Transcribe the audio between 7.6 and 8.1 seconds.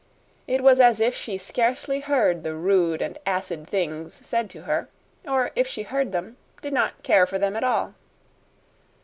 all.